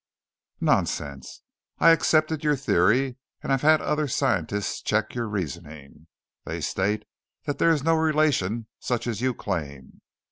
[0.61, 1.43] "Nonsense.
[1.77, 6.07] I accepted your theory and have had other scientists check your reasoning.
[6.43, 7.05] They state
[7.45, 10.01] that there is no relation such as you claim.